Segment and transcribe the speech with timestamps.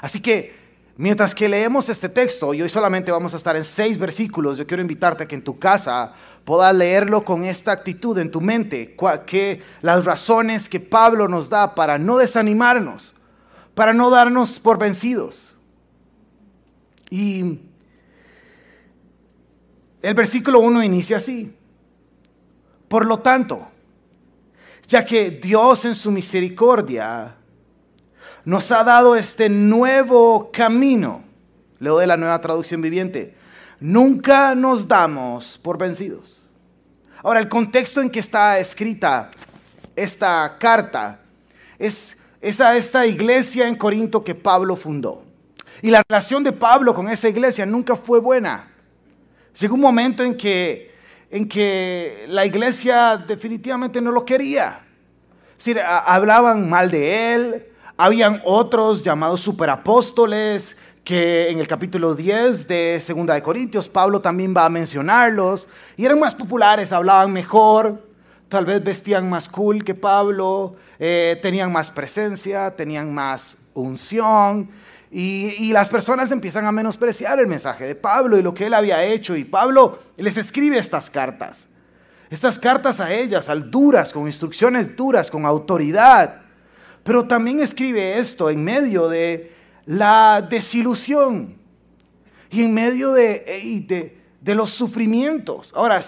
[0.00, 0.54] Así que
[0.96, 4.66] mientras que leemos este texto, y hoy solamente vamos a estar en seis versículos, yo
[4.66, 6.14] quiero invitarte a que en tu casa
[6.44, 11.74] puedas leerlo con esta actitud en tu mente, que las razones que Pablo nos da
[11.74, 13.14] para no desanimarnos,
[13.74, 15.56] para no darnos por vencidos.
[17.10, 17.60] Y
[20.02, 21.54] el versículo 1 inicia así.
[22.88, 23.68] Por lo tanto,
[24.86, 27.36] ya que Dios en su misericordia
[28.44, 31.22] nos ha dado este nuevo camino,
[31.78, 33.34] leo de la nueva traducción viviente,
[33.80, 36.48] nunca nos damos por vencidos.
[37.22, 39.30] Ahora, el contexto en que está escrita
[39.94, 41.20] esta carta
[41.78, 45.22] es, esta iglesia en Corinto que Pablo fundó.
[45.80, 48.72] Y la relación de Pablo con esa iglesia nunca fue buena.
[49.58, 50.92] Llegó un momento en que,
[51.30, 54.80] en que la iglesia definitivamente no lo quería.
[56.04, 63.34] Hablaban mal de él, habían otros llamados superapóstoles que en el capítulo 10 de Segunda
[63.34, 68.06] de Corintios Pablo también va a mencionarlos y eran más populares, hablaban mejor,
[68.48, 74.68] tal vez vestían más cool que Pablo, eh, tenían más presencia, tenían más unción
[75.14, 79.04] y, las personas empiezan a menospreciar el mensaje de Pablo y lo que él había
[79.04, 79.36] hecho.
[79.36, 81.68] Y Pablo les escribe estas cartas.
[82.30, 86.41] Estas cartas a ellas, al duras, con instrucciones duras, con autoridad.
[87.02, 89.52] Pero también escribe esto en medio de
[89.86, 91.56] la desilusión
[92.50, 95.72] y en medio de, de, los sufrimientos.
[95.74, 96.00] Ahora,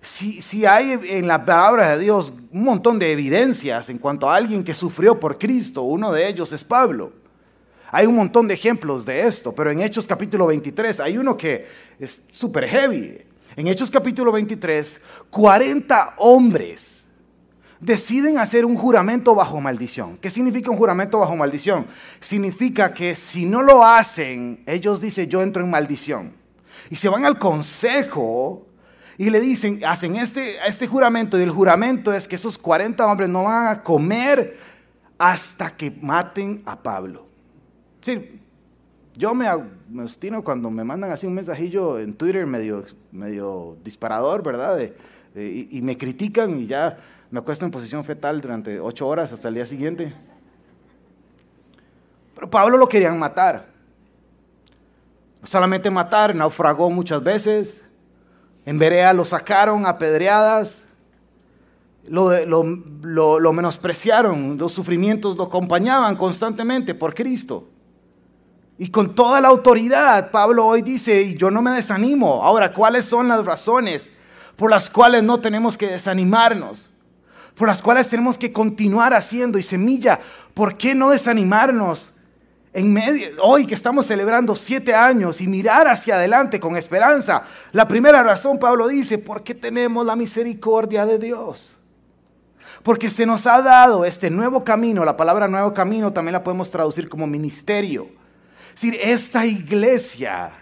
[0.00, 4.36] si, si, hay en la palabra de Dios un montón de evidencias en cuanto a
[4.36, 7.12] alguien que sufrió por Cristo, uno de ellos es Pablo.
[7.92, 11.68] Hay un montón de ejemplos de esto, pero en Hechos capítulo 23 hay uno que
[12.00, 13.18] es súper heavy.
[13.54, 17.03] En Hechos capítulo 23, 40 hombres
[17.84, 20.16] deciden hacer un juramento bajo maldición.
[20.18, 21.86] ¿Qué significa un juramento bajo maldición?
[22.20, 26.32] Significa que si no lo hacen, ellos dicen yo entro en maldición.
[26.90, 28.66] Y se van al consejo
[29.18, 33.28] y le dicen, hacen este, este juramento y el juramento es que esos 40 hombres
[33.28, 34.58] no van a comer
[35.18, 37.26] hasta que maten a Pablo.
[38.00, 38.40] Sí,
[39.16, 39.46] yo me,
[39.88, 44.78] me cuando me mandan así un mensajillo en Twitter medio, medio disparador, ¿verdad?
[45.36, 46.98] y, me critican y ya
[47.34, 50.14] me acuesto en posición fetal durante ocho horas hasta el día siguiente.
[52.32, 53.66] Pero Pablo lo querían matar.
[55.40, 57.82] No solamente matar, naufragó muchas veces.
[58.64, 60.84] En Berea lo sacaron a pedreadas.
[62.06, 67.66] Lo, lo, lo menospreciaron, los sufrimientos lo acompañaban constantemente por Cristo.
[68.78, 72.44] Y con toda la autoridad, Pablo hoy dice, y yo no me desanimo.
[72.44, 74.12] Ahora, ¿cuáles son las razones
[74.54, 76.90] por las cuales no tenemos que desanimarnos?
[77.56, 79.58] Por las cuales tenemos que continuar haciendo.
[79.58, 80.20] Y semilla,
[80.54, 82.12] ¿por qué no desanimarnos
[82.72, 87.44] en medio, hoy que estamos celebrando siete años y mirar hacia adelante con esperanza?
[87.72, 91.78] La primera razón, Pablo dice, porque tenemos la misericordia de Dios.
[92.82, 95.04] Porque se nos ha dado este nuevo camino.
[95.04, 98.08] La palabra nuevo camino también la podemos traducir como ministerio
[98.74, 100.52] es decir, esta iglesia,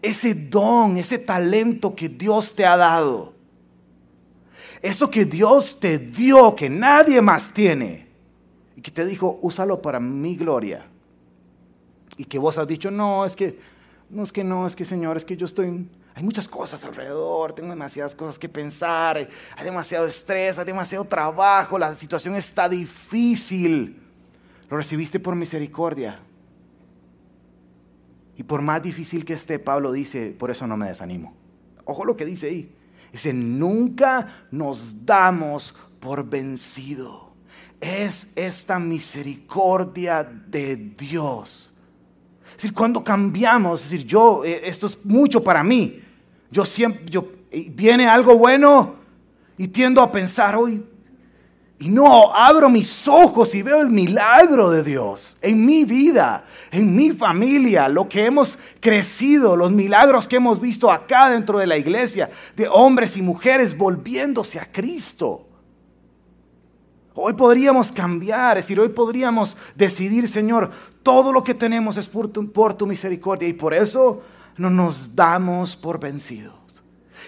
[0.00, 3.34] ese don, ese talento que Dios te ha dado,
[4.82, 8.06] eso que Dios te dio, que nadie más tiene,
[8.76, 10.86] y que te dijo, úsalo para mi gloria.
[12.16, 13.58] Y que vos has dicho, no, es que,
[14.10, 17.52] no es que no, es que Señor, es que yo estoy, hay muchas cosas alrededor,
[17.52, 24.00] tengo demasiadas cosas que pensar, hay demasiado estrés, hay demasiado trabajo, la situación está difícil.
[24.70, 26.20] Lo recibiste por misericordia.
[28.36, 31.34] Y por más difícil que esté, Pablo dice, por eso no me desanimo.
[31.84, 32.77] Ojo lo que dice ahí.
[33.12, 37.32] Dice, nunca nos damos por vencido.
[37.80, 41.72] Es esta misericordia de Dios.
[42.50, 46.00] Es decir, cuando cambiamos, es decir, yo, eh, esto es mucho para mí.
[46.50, 47.28] Yo siempre, yo,
[47.70, 48.96] viene algo bueno
[49.56, 50.84] y tiendo a pensar, hoy
[51.80, 56.96] y no, abro mis ojos y veo el milagro de Dios en mi vida, en
[56.96, 61.76] mi familia, lo que hemos crecido, los milagros que hemos visto acá dentro de la
[61.76, 65.46] iglesia, de hombres y mujeres volviéndose a Cristo.
[67.14, 70.72] Hoy podríamos cambiar, es decir, hoy podríamos decidir, Señor,
[71.04, 74.22] todo lo que tenemos es por tu, por tu misericordia y por eso
[74.56, 76.54] no nos damos por vencidos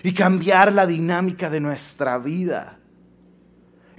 [0.02, 2.79] y cambiar la dinámica de nuestra vida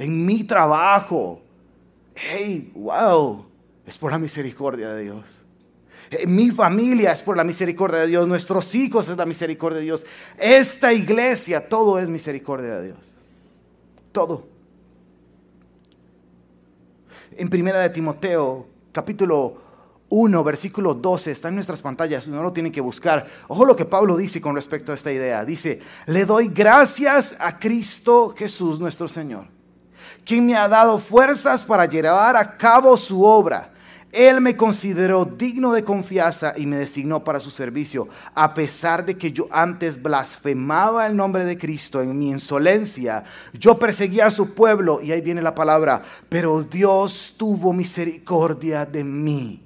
[0.02, 1.42] en mi trabajo.
[2.16, 3.46] Hey, wow,
[3.86, 5.26] es por la misericordia de Dios.
[6.10, 8.28] En mi familia es por la misericordia de Dios.
[8.28, 10.06] Nuestros hijos es la misericordia de Dios.
[10.38, 13.14] Esta iglesia, todo es misericordia de Dios.
[14.12, 14.48] Todo.
[17.38, 19.62] En primera de Timoteo, capítulo
[20.10, 23.26] 1, versículo 12, está en nuestras pantallas, no lo tienen que buscar.
[23.48, 25.46] Ojo lo que Pablo dice con respecto a esta idea.
[25.46, 29.46] Dice, le doy gracias a Cristo Jesús nuestro Señor,
[30.26, 33.72] quien me ha dado fuerzas para llevar a cabo su obra
[34.12, 39.18] él me consideró digno de confianza y me designó para su servicio, a pesar de
[39.18, 43.24] que yo antes blasfemaba el nombre de Cristo en mi insolencia.
[43.54, 49.04] Yo perseguía a su pueblo, y ahí viene la palabra, pero Dios tuvo misericordia de
[49.04, 49.62] mí,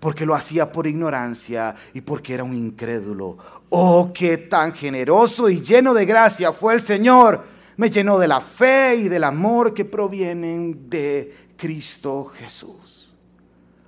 [0.00, 3.38] porque lo hacía por ignorancia y porque era un incrédulo.
[3.70, 7.51] Oh, qué tan generoso y lleno de gracia fue el Señor.
[7.76, 13.14] Me llenó de la fe y del amor que provienen de Cristo Jesús.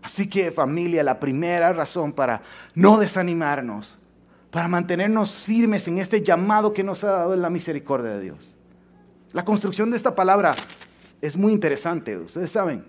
[0.02, 2.42] Así que familia, la primera razón para
[2.74, 3.98] no desanimarnos,
[4.50, 8.56] para mantenernos firmes en este llamado que nos ha dado la misericordia de Dios.
[9.32, 10.54] La construcción de esta palabra
[11.20, 12.84] es muy interesante, ustedes saben.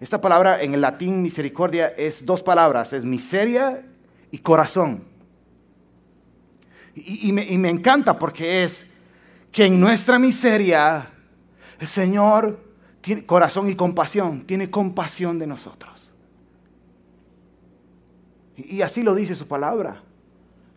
[0.00, 3.86] Esta palabra en el latín misericordia es dos palabras, es miseria
[4.30, 5.04] y corazón.
[6.94, 8.87] Y, y me encanta porque es
[9.52, 11.10] que en nuestra miseria
[11.78, 12.58] el Señor
[13.00, 16.12] tiene corazón y compasión, tiene compasión de nosotros.
[18.56, 20.02] Y así lo dice su palabra.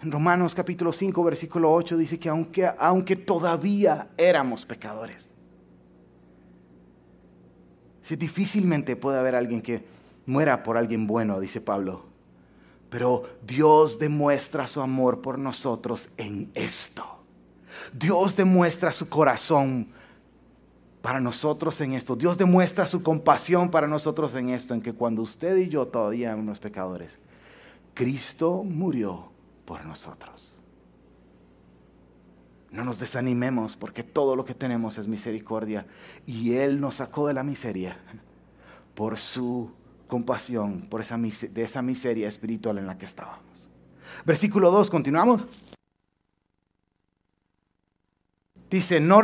[0.02, 5.32] En Romanos capítulo 5, versículo 8 dice que aunque, aunque todavía éramos pecadores,
[8.02, 9.86] si difícilmente puede haber alguien que
[10.26, 12.06] muera por alguien bueno, dice Pablo.
[12.90, 17.21] Pero Dios demuestra su amor por nosotros en esto.
[17.94, 19.90] Dios demuestra su corazón
[21.02, 22.16] para nosotros en esto.
[22.16, 26.30] Dios demuestra su compasión para nosotros en esto, en que cuando usted y yo todavía
[26.30, 27.20] éramos pecadores,
[27.94, 29.32] Cristo murió
[29.66, 30.60] por nosotros.
[32.72, 35.86] No nos desanimemos porque todo lo que tenemos es misericordia
[36.26, 37.98] y Él nos sacó de la miseria
[38.96, 39.72] por su
[40.08, 43.70] compasión, por esa, de esa miseria espiritual en la que estábamos.
[44.26, 45.46] Versículo 2, continuamos.
[48.72, 49.22] Dice, no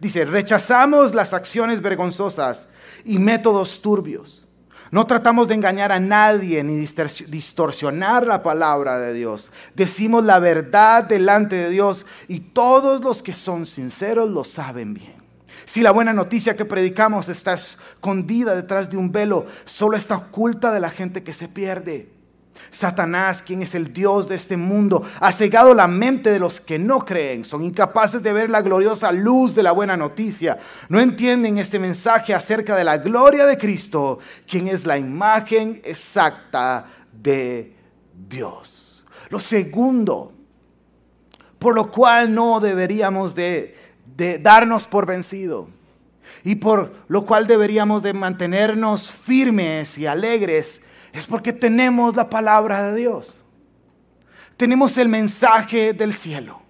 [0.00, 2.66] dice, rechazamos las acciones vergonzosas
[3.04, 4.46] y métodos turbios
[4.90, 9.50] no tratamos de engañar a nadie ni distorsionar la palabra de Dios.
[9.74, 15.16] Decimos la verdad delante de Dios y todos los que son sinceros lo saben bien.
[15.64, 20.72] Si la buena noticia que predicamos está escondida detrás de un velo, solo está oculta
[20.72, 22.15] de la gente que se pierde.
[22.70, 26.78] Satanás, quien es el Dios de este mundo, ha cegado la mente de los que
[26.78, 27.44] no creen.
[27.44, 30.58] Son incapaces de ver la gloriosa luz de la buena noticia.
[30.88, 36.86] No entienden este mensaje acerca de la gloria de Cristo, quien es la imagen exacta
[37.12, 37.74] de
[38.28, 39.04] Dios.
[39.28, 40.32] Lo segundo,
[41.58, 43.76] por lo cual no deberíamos de,
[44.16, 45.68] de darnos por vencido
[46.44, 50.82] y por lo cual deberíamos de mantenernos firmes y alegres
[51.12, 53.44] es porque tenemos la palabra de Dios.
[54.56, 56.62] Tenemos el mensaje del cielo.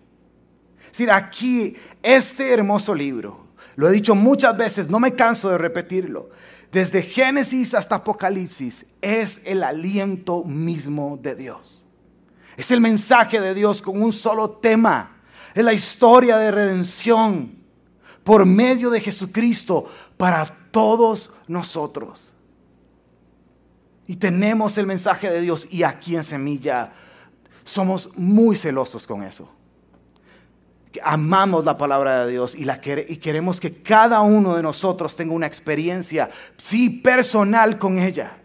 [0.81, 3.47] Es decir, aquí, este hermoso libro,
[3.77, 6.31] lo he dicho muchas veces, no me canso de repetirlo,
[6.73, 11.85] desde Génesis hasta Apocalipsis, es el aliento mismo de Dios.
[12.57, 15.17] Es el mensaje de Dios con un solo tema.
[15.55, 17.57] Es la historia de redención
[18.25, 19.87] por medio de Jesucristo
[20.17, 22.33] para todos nosotros.
[24.07, 26.93] Y tenemos el mensaje de Dios y aquí en Semilla
[27.65, 29.51] somos muy celosos con eso.
[31.03, 35.35] Amamos la palabra de Dios y, la, y queremos que cada uno de nosotros tenga
[35.35, 38.39] una experiencia, sí, personal con ella.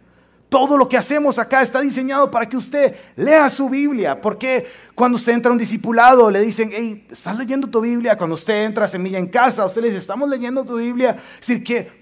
[0.51, 4.20] Todo lo que hacemos acá está diseñado para que usted lea su Biblia.
[4.20, 8.17] Porque cuando usted entra a un discipulado le dicen, hey, ¿estás leyendo tu Biblia?
[8.17, 11.15] Cuando usted entra a Semilla en casa, usted le dice, estamos leyendo tu Biblia.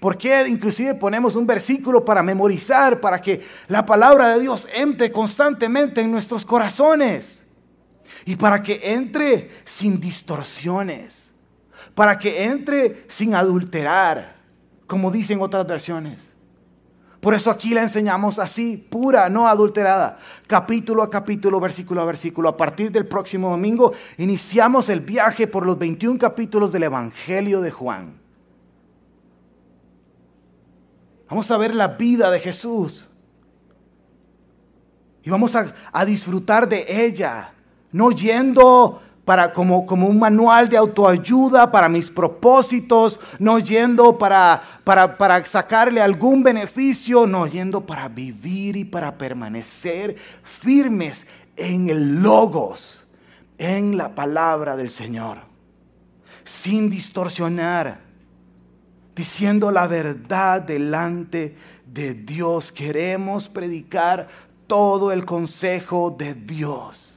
[0.00, 5.12] ¿por qué inclusive ponemos un versículo para memorizar, para que la palabra de Dios entre
[5.12, 7.42] constantemente en nuestros corazones?
[8.24, 11.30] Y para que entre sin distorsiones,
[11.94, 14.34] para que entre sin adulterar,
[14.88, 16.29] como dicen otras versiones.
[17.20, 22.48] Por eso aquí la enseñamos así, pura, no adulterada, capítulo a capítulo, versículo a versículo.
[22.48, 27.70] A partir del próximo domingo iniciamos el viaje por los 21 capítulos del Evangelio de
[27.70, 28.18] Juan.
[31.28, 33.06] Vamos a ver la vida de Jesús.
[35.22, 37.52] Y vamos a, a disfrutar de ella,
[37.92, 44.62] no yendo para, como, como un manual de autoayuda para mis propósitos, no yendo para,
[44.84, 52.22] para, para sacarle algún beneficio, no yendo para vivir y para permanecer firmes en el
[52.22, 53.06] logos,
[53.58, 55.38] en la palabra del Señor,
[56.44, 58.00] sin distorsionar,
[59.14, 61.54] diciendo la verdad delante
[61.86, 62.72] de Dios.
[62.72, 64.28] Queremos predicar
[64.66, 67.09] todo el consejo de Dios.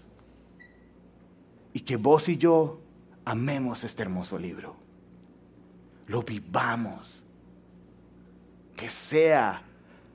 [1.73, 2.79] Y que vos y yo
[3.25, 4.75] amemos este hermoso libro.
[6.07, 7.23] Lo vivamos.
[8.75, 9.63] Que sea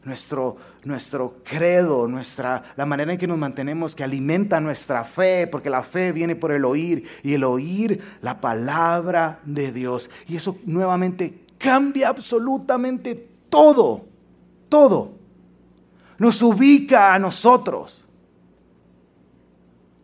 [0.04, 5.70] nuestro, nuestro credo, nuestra, la manera en que nos mantenemos, que alimenta nuestra fe, porque
[5.70, 10.10] la fe viene por el oír y el oír la palabra de Dios.
[10.26, 14.06] Y eso nuevamente cambia absolutamente todo,
[14.68, 15.12] todo.
[16.18, 18.07] Nos ubica a nosotros.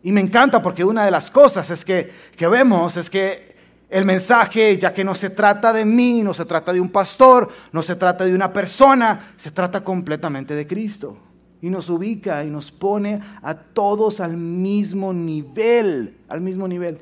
[0.05, 3.57] Y me encanta porque una de las cosas es que, que vemos es que
[3.89, 7.49] el mensaje, ya que no se trata de mí, no se trata de un pastor,
[7.73, 11.17] no se trata de una persona, se trata completamente de Cristo.
[11.63, 17.01] Y nos ubica y nos pone a todos al mismo nivel, al mismo nivel.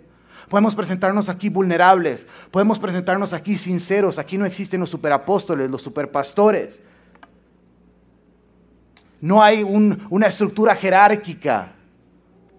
[0.49, 6.80] Podemos presentarnos aquí vulnerables, podemos presentarnos aquí sinceros, aquí no existen los superapóstoles, los superpastores.
[9.21, 11.73] No hay una estructura jerárquica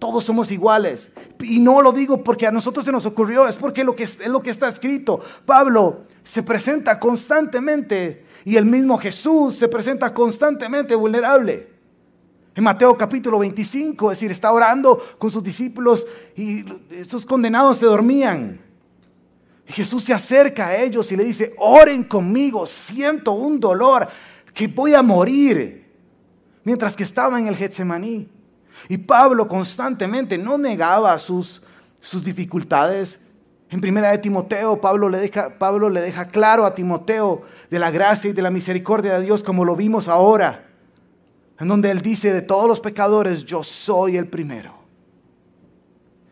[0.03, 1.13] todos somos iguales.
[1.39, 4.27] Y no lo digo porque a nosotros se nos ocurrió, es porque lo que es,
[4.27, 5.21] lo que está escrito.
[5.45, 11.69] Pablo se presenta constantemente y el mismo Jesús se presenta constantemente vulnerable.
[12.53, 16.05] En Mateo capítulo 25, es decir, está orando con sus discípulos
[16.35, 18.59] y estos condenados se dormían.
[19.65, 24.09] Y Jesús se acerca a ellos y le dice, oren conmigo, siento un dolor
[24.53, 25.89] que voy a morir.
[26.65, 28.42] Mientras que estaba en el Getsemaní.
[28.89, 31.61] Y Pablo constantemente no negaba sus,
[31.99, 33.19] sus dificultades.
[33.69, 37.91] En primera de Timoteo, Pablo le, deja, Pablo le deja claro a Timoteo de la
[37.91, 40.67] gracia y de la misericordia de Dios como lo vimos ahora,
[41.59, 44.75] en donde él dice, de todos los pecadores, yo soy el primero.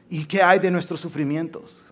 [0.10, 1.86] ¿Y qué hay de nuestros sufrimientos?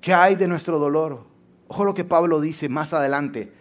[0.00, 1.24] ¿Qué hay de nuestro dolor?
[1.66, 3.52] Ojo lo que Pablo dice más adelante.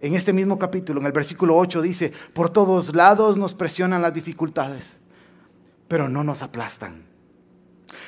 [0.00, 4.14] En este mismo capítulo, en el versículo 8, dice, por todos lados nos presionan las
[4.14, 4.98] dificultades
[5.88, 7.04] pero no nos aplastan.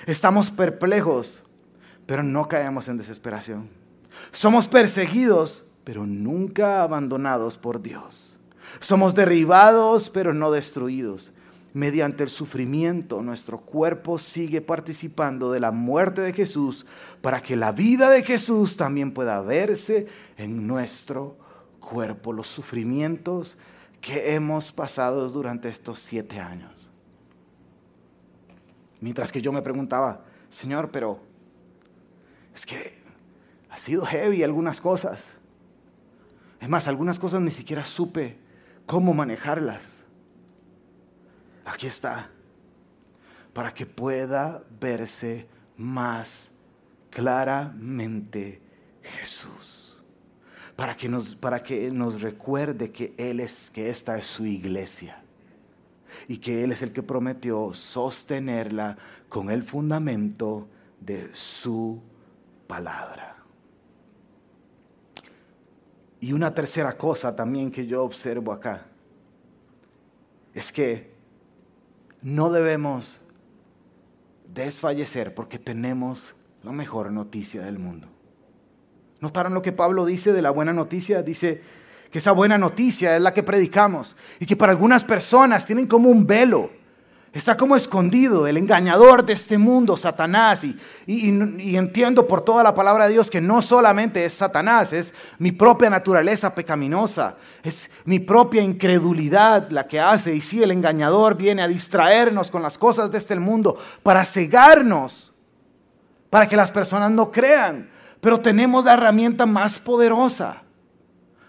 [0.06, 1.42] Estamos perplejos,
[2.06, 3.68] pero no caemos en desesperación.
[4.32, 8.38] Somos perseguidos, pero nunca abandonados por Dios.
[8.80, 11.32] Somos derribados, pero no destruidos.
[11.72, 16.84] Mediante el sufrimiento, nuestro cuerpo sigue participando de la muerte de Jesús
[17.20, 20.06] para que la vida de Jesús también pueda verse
[20.37, 21.38] en nuestro
[21.78, 22.32] cuerpo.
[22.32, 23.56] Los sufrimientos
[24.00, 26.89] que hemos pasado durante estos siete años.
[29.00, 31.21] Mientras que yo me preguntaba, Señor, pero
[32.54, 32.99] es que
[33.71, 35.25] ha sido heavy algunas cosas.
[36.61, 38.38] Es más, algunas cosas ni siquiera supe
[38.87, 39.83] cómo manejarlas.
[41.64, 42.30] Aquí está,
[43.52, 46.50] para que pueda verse más
[47.11, 48.61] claramente
[49.02, 50.02] Jesús.
[50.76, 55.23] Para que nos, para que nos recuerde que Él es, que esta es su iglesia
[56.30, 58.96] y que Él es el que prometió sostenerla
[59.28, 60.68] con el fundamento
[61.00, 62.00] de su
[62.68, 63.37] palabra.
[66.20, 68.87] Y una tercera cosa también que yo observo acá
[70.54, 71.10] es que
[72.22, 73.22] no debemos
[74.54, 78.06] desfallecer porque tenemos la mejor noticia del mundo.
[79.18, 81.25] ¿Notaron lo que Pablo dice de la buena noticia?
[81.25, 81.60] Dice,
[82.10, 86.08] que esa buena noticia es la que predicamos y que para algunas personas tienen como
[86.08, 86.70] un velo.
[87.32, 90.64] Está como escondido el engañador de este mundo, Satanás.
[90.64, 90.76] Y,
[91.06, 95.52] y, entiendo por toda la palabra de Dios que no solamente es Satanás, es mi
[95.52, 100.34] propia naturaleza pecaminosa, es mi propia incredulidad la que hace.
[100.34, 105.32] Y sí, el engañador viene a distraernos con las cosas de este mundo para cegarnos,
[106.30, 107.88] para que las personas no crean.
[108.20, 110.64] Pero tenemos la herramienta más poderosa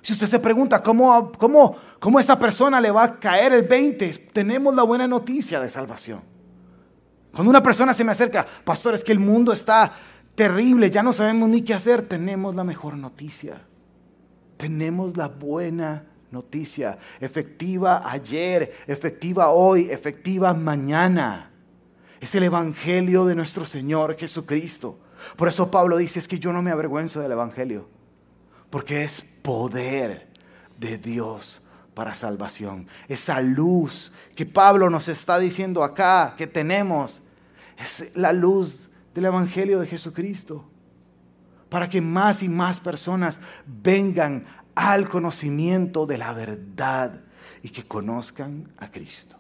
[0.01, 4.29] si usted se pregunta cómo, cómo, cómo esa persona le va a caer el 20,
[4.33, 6.21] tenemos la buena noticia de salvación.
[7.31, 9.93] Cuando una persona se me acerca, pastor, es que el mundo está
[10.35, 13.61] terrible, ya no sabemos ni qué hacer, tenemos la mejor noticia.
[14.57, 21.51] Tenemos la buena noticia, efectiva ayer, efectiva hoy, efectiva mañana.
[22.19, 24.99] Es el Evangelio de nuestro Señor Jesucristo.
[25.35, 27.87] Por eso Pablo dice, es que yo no me avergüenzo del Evangelio,
[28.69, 30.27] porque es poder
[30.77, 31.61] de Dios
[31.93, 32.87] para salvación.
[33.07, 37.21] Esa luz que Pablo nos está diciendo acá que tenemos
[37.77, 40.65] es la luz del Evangelio de Jesucristo.
[41.69, 44.45] Para que más y más personas vengan
[44.75, 47.21] al conocimiento de la verdad
[47.63, 49.37] y que conozcan a Cristo.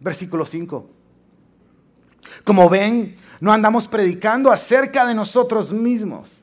[0.00, 0.90] Versículo 5.
[2.44, 6.39] Como ven, no andamos predicando acerca de nosotros mismos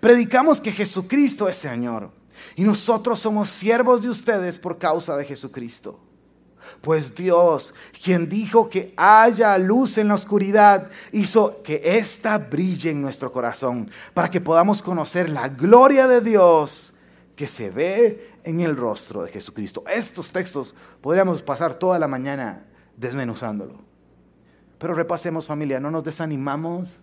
[0.00, 2.10] Predicamos que Jesucristo es Señor
[2.54, 5.98] y nosotros somos siervos de ustedes por causa de Jesucristo.
[6.80, 7.72] Pues Dios,
[8.02, 13.88] quien dijo que haya luz en la oscuridad, hizo que ésta brille en nuestro corazón,
[14.14, 16.92] para que podamos conocer la gloria de Dios
[17.36, 19.84] que se ve en el rostro de Jesucristo.
[19.86, 23.78] Estos textos podríamos pasar toda la mañana desmenuzándolo.
[24.78, 27.00] Pero repasemos familia, no nos desanimamos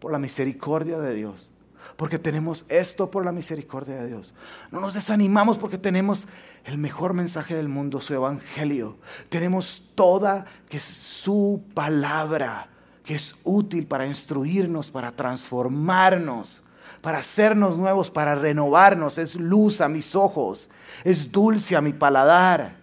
[0.00, 1.51] por la misericordia de Dios
[1.96, 4.34] porque tenemos esto por la misericordia de Dios.
[4.70, 6.26] No nos desanimamos porque tenemos
[6.64, 8.98] el mejor mensaje del mundo, su evangelio.
[9.28, 12.68] Tenemos toda que es su palabra,
[13.04, 16.62] que es útil para instruirnos, para transformarnos,
[17.00, 19.18] para hacernos nuevos, para renovarnos.
[19.18, 20.70] Es luz a mis ojos,
[21.04, 22.76] es dulce a mi paladar.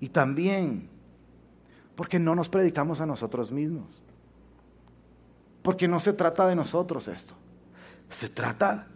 [0.00, 0.90] Y también
[1.96, 4.02] porque no nos predicamos a nosotros mismos.
[5.66, 7.34] Porque no se trata de nosotros esto.
[8.08, 8.86] Se trata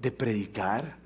[0.00, 0.96] de predicar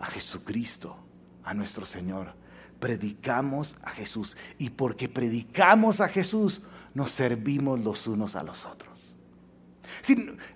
[0.00, 0.96] a Jesucristo,
[1.44, 2.34] a nuestro Señor.
[2.80, 4.36] Predicamos a Jesús.
[4.58, 6.60] Y porque predicamos a Jesús,
[6.92, 9.14] nos servimos los unos a los otros.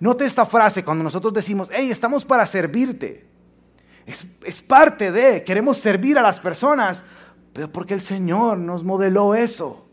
[0.00, 3.24] note esta frase cuando nosotros decimos, hey, estamos para servirte.
[4.04, 7.04] Es, es parte de, queremos servir a las personas,
[7.52, 9.86] pero porque el Señor nos modeló eso.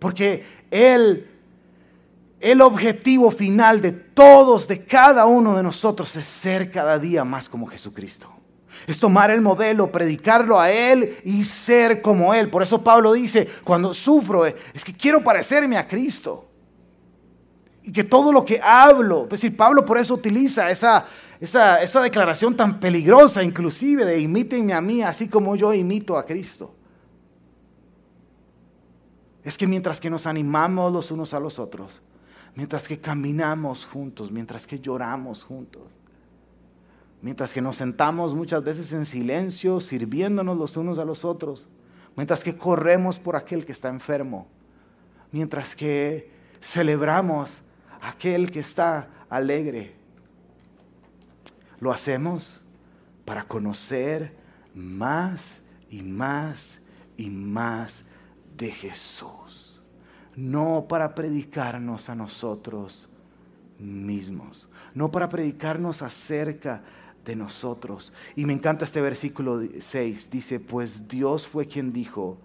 [0.00, 1.37] Porque Él
[2.40, 7.48] el objetivo final de todos, de cada uno de nosotros, es ser cada día más
[7.48, 8.30] como Jesucristo.
[8.86, 12.48] Es tomar el modelo, predicarlo a Él y ser como Él.
[12.48, 16.46] Por eso Pablo dice, cuando sufro, es que quiero parecerme a Cristo.
[17.82, 21.06] Y que todo lo que hablo, es decir, Pablo por eso utiliza esa,
[21.40, 26.24] esa, esa declaración tan peligrosa, inclusive, de imítenme a mí, así como yo imito a
[26.24, 26.74] Cristo.
[29.42, 32.02] Es que mientras que nos animamos los unos a los otros,
[32.58, 35.96] mientras que caminamos juntos, mientras que lloramos juntos,
[37.22, 41.68] mientras que nos sentamos muchas veces en silencio, sirviéndonos los unos a los otros,
[42.16, 44.48] mientras que corremos por aquel que está enfermo,
[45.30, 47.62] mientras que celebramos
[48.02, 49.94] aquel que está alegre.
[51.78, 52.64] Lo hacemos
[53.24, 54.34] para conocer
[54.74, 56.80] más y más
[57.16, 58.02] y más
[58.56, 59.67] de Jesús
[60.38, 63.08] no para predicarnos a nosotros
[63.80, 66.84] mismos, no para predicarnos acerca
[67.24, 68.12] de nosotros.
[68.36, 72.38] Y me encanta este versículo 6, dice, pues Dios fue quien dijo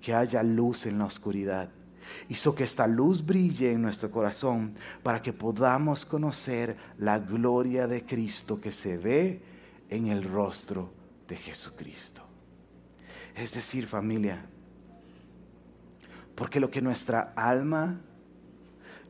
[0.00, 1.68] que haya luz en la oscuridad.
[2.30, 8.06] Hizo que esta luz brille en nuestro corazón para que podamos conocer la gloria de
[8.06, 9.42] Cristo que se ve
[9.90, 10.94] en el rostro
[11.28, 12.22] de Jesucristo.
[13.36, 14.46] Es decir, familia,
[16.34, 18.00] porque lo que nuestra alma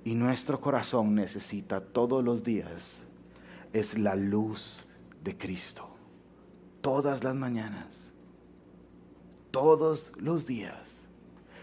[0.05, 2.99] y nuestro corazón necesita todos los días
[3.73, 4.85] es la luz
[5.23, 5.89] de Cristo.
[6.83, 7.87] Todas las mañanas,
[9.51, 11.07] todos los días,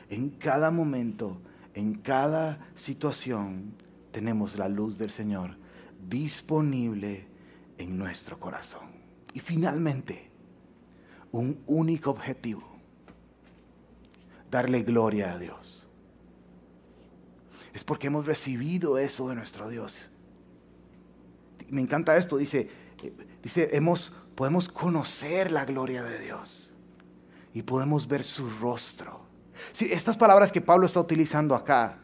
[0.10, 1.40] en cada momento,
[1.76, 3.76] en cada situación,
[4.12, 5.58] tenemos la luz del Señor
[6.10, 7.28] disponible
[7.78, 8.90] en nuestro corazón.
[9.34, 10.32] Y finalmente,
[11.32, 12.71] un único objetivo
[14.52, 15.88] darle gloria a Dios.
[17.74, 20.12] Es porque hemos recibido eso de nuestro Dios.
[21.70, 22.70] Me encanta esto, dice,
[23.42, 26.74] dice, hemos, podemos conocer la gloria de Dios
[27.54, 29.22] y podemos ver su rostro.
[29.72, 32.00] Sí, estas palabras que Pablo está utilizando acá,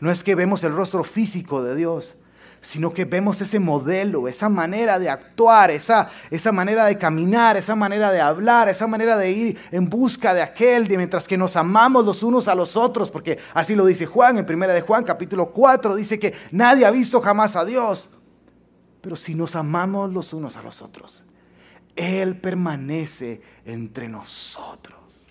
[0.00, 2.16] no es que vemos el rostro físico de Dios,
[2.64, 7.74] sino que vemos ese modelo, esa manera de actuar, esa, esa manera de caminar, esa
[7.74, 11.56] manera de hablar, esa manera de ir en busca de aquel, de mientras que nos
[11.56, 15.04] amamos los unos a los otros, porque así lo dice Juan en primera de Juan
[15.04, 18.08] capítulo 4, dice que nadie ha visto jamás a Dios,
[19.02, 21.22] pero si nos amamos los unos a los otros,
[21.94, 25.26] Él permanece entre nosotros.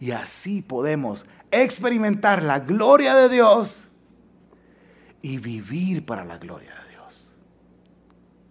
[0.00, 3.92] Y así podemos experimentar la gloria de Dios
[5.24, 7.32] y vivir para la gloria de Dios.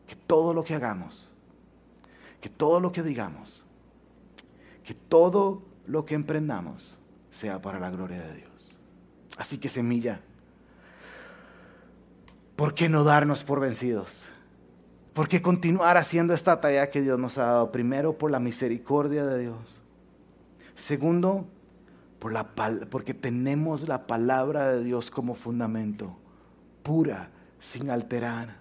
[0.07, 1.31] Que todo lo que hagamos,
[2.41, 3.63] que todo lo que digamos,
[4.83, 8.75] que todo lo que emprendamos sea para la gloria de Dios.
[9.37, 10.21] Así que semilla,
[12.55, 14.25] ¿por qué no darnos por vencidos?
[15.13, 17.71] ¿Por qué continuar haciendo esta tarea que Dios nos ha dado?
[17.71, 19.83] Primero, por la misericordia de Dios.
[20.73, 21.45] Segundo,
[22.17, 22.55] por la,
[22.89, 26.17] porque tenemos la palabra de Dios como fundamento
[26.83, 28.57] pura, sin alterar.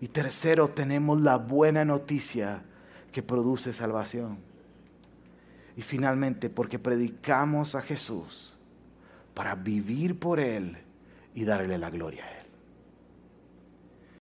[0.00, 2.62] Y tercero, tenemos la buena noticia
[3.12, 4.38] que produce salvación.
[5.76, 8.56] Y finalmente, porque predicamos a Jesús
[9.34, 10.78] para vivir por Él
[11.34, 12.37] y darle la gloria a Él.